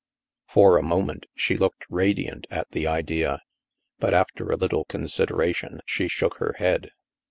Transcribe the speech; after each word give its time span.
For 0.47 0.79
a 0.79 0.81
moment, 0.81 1.27
she 1.35 1.55
looked 1.57 1.85
radiant 1.87 2.47
at 2.49 2.71
the 2.71 2.87
idea. 2.87 3.39
But, 3.99 4.15
after 4.15 4.49
a 4.49 4.55
little 4.57 4.83
consideration, 4.85 5.79
she 5.85 6.07
shook 6.07 6.37
her 6.37 6.55
head. 6.57 6.89